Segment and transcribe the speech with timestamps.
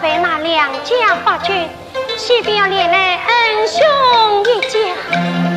[0.00, 1.68] 被那两家发觉，
[2.16, 5.47] 势必要连累恩兄一家。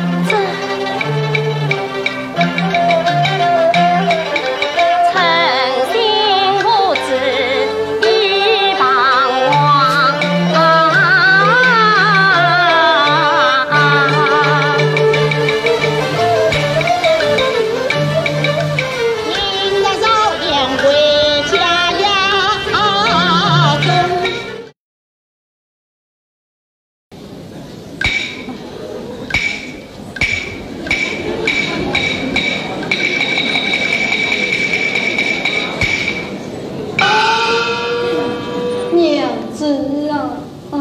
[39.62, 40.74] 是啊，啊，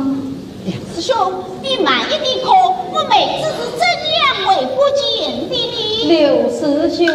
[0.96, 1.16] 师兄，
[1.62, 3.80] 你慢一点，可我妹子是睁
[4.10, 7.06] 眼看不见的呢，刘师兄。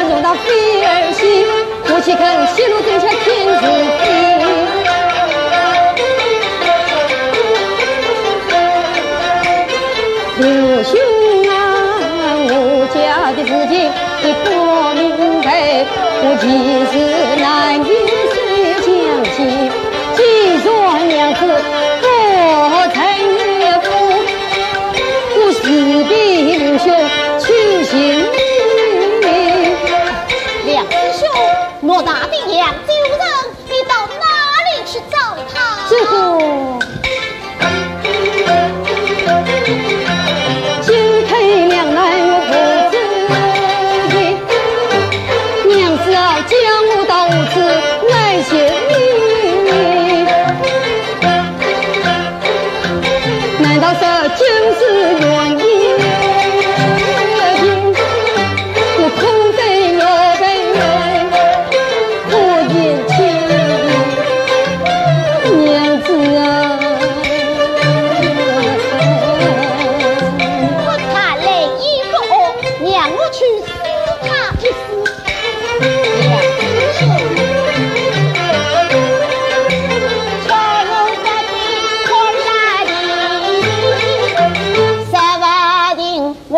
[0.00, 0.46] 我用到飞
[0.86, 1.20] 儿西，
[1.84, 2.22] 夫妻更
[2.54, 3.50] 西路正下天如
[3.98, 4.00] 飞。
[10.38, 10.46] 刘
[10.84, 10.94] 兄
[11.50, 11.52] 啊，
[12.46, 12.54] 我
[12.94, 12.96] 家
[13.32, 13.74] 的事情
[14.22, 14.46] 你不
[14.94, 15.02] 明
[15.42, 15.48] 白，
[16.22, 16.44] 我其
[16.92, 16.94] 实。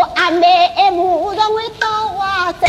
[0.00, 1.87] 我阿妹诶马上会到
[2.17, 2.25] 我
[2.58, 2.67] 手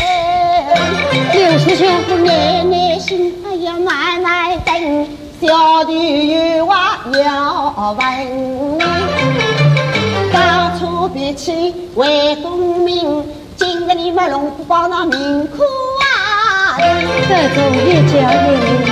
[1.32, 5.08] 刘下绣个奶奶心哎呀奶奶疼
[5.40, 8.84] 小弟有话要问你
[10.30, 13.24] 当初别去为功名
[13.56, 15.62] 今日你们龙虎富那命苦
[16.02, 16.76] 啊。
[16.76, 18.91] 这种一家人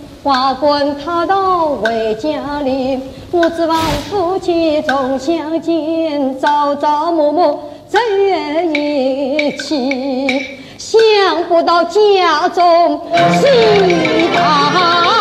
[0.23, 3.01] 华冠他道为家林，
[3.31, 3.75] 我指望
[4.07, 7.99] 夫妻重相见，朝朝暮暮在
[8.71, 10.59] 一起。
[10.77, 11.01] 想
[11.47, 13.01] 不到家中
[13.39, 13.47] 喜
[14.35, 15.20] 到，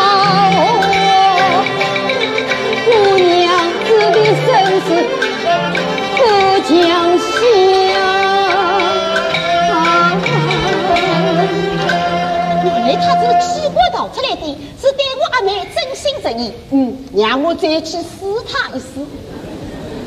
[13.70, 16.52] 这个奇怪逃出来的，是对我阿妹真心实意。
[16.70, 18.08] 嗯，让我再去试
[18.50, 18.86] 他一试。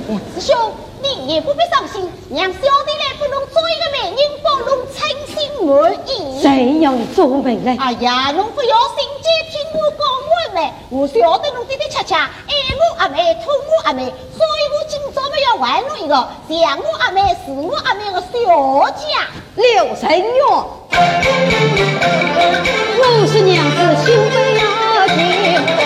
[0.08, 0.56] 梁师兄。
[1.04, 5.36] 你也不必伤心，让小弟来帮侬做一个媒人，帮侬称心
[5.68, 6.42] 满意。
[6.42, 7.78] 谁要你做媒人？
[7.78, 10.00] 哎呀，侬不要心急，听我讲
[10.32, 10.74] 完没？
[10.90, 16.16] 我晓得侬的的恰恰爱我阿妹，疼我阿妹，所以我今朝么要还侬一个
[16.48, 19.06] 像我阿妹是我阿妹的小姐
[19.56, 20.42] 刘成月。
[23.00, 24.64] 我是娘子心飞呀
[25.08, 25.16] 天，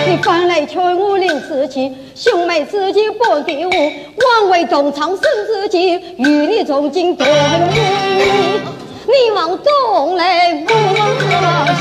[0.06, 7.28] 你翻来劝我临死前，兄妹之间不给我，枉为东厂生之计，与你从今断，
[7.70, 10.72] 你往东来我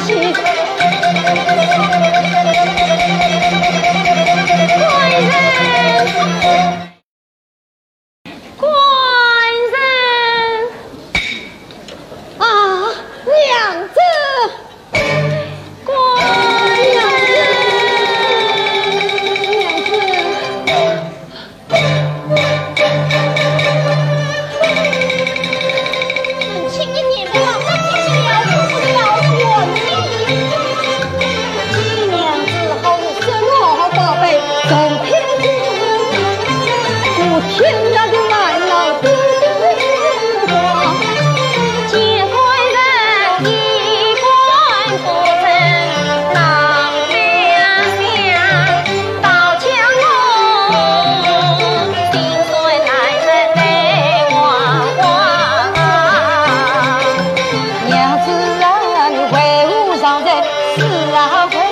[0.05, 0.33] 西。
[60.97, 61.66] Allah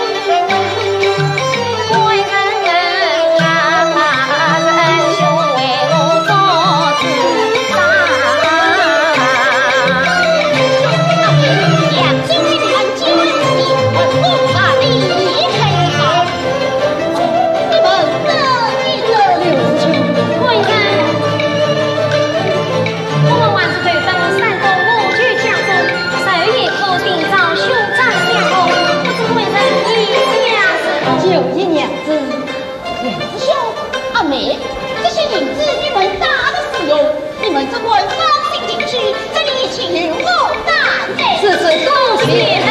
[34.31, 36.97] 这些银子你们哪个使用？
[37.43, 38.17] 你们只管放
[38.51, 38.97] 心进去，
[39.33, 39.77] 这里一切
[40.09, 40.25] 我
[40.65, 40.69] 担
[41.15, 41.19] 着。
[41.41, 41.93] 这是东
[42.25, 42.64] 西。